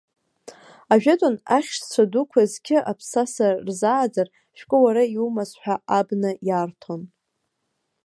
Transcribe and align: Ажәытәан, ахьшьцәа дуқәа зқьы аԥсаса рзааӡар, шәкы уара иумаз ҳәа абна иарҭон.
Ажәытәан, 0.93 1.35
ахьшьцәа 1.57 2.03
дуқәа 2.11 2.41
зқьы 2.51 2.77
аԥсаса 2.91 3.47
рзааӡар, 3.67 4.27
шәкы 4.57 4.77
уара 4.83 5.03
иумаз 5.15 5.51
ҳәа 5.61 5.75
абна 5.97 6.31
иарҭон. 6.47 7.01